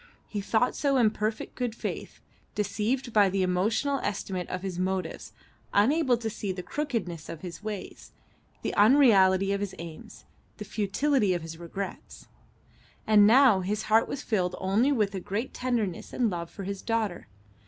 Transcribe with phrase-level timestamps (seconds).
[0.27, 2.21] He thought so in perfect good faith,
[2.55, 5.31] deceived by the emotional estimate of his motives,
[5.75, 8.11] unable to see the crookedness of his ways,
[8.63, 10.25] the unreality of his aims,
[10.57, 12.27] the futility of his regrets.
[13.05, 16.81] And now his heart was filled only with a great tenderness and love for his
[16.81, 17.27] daughter.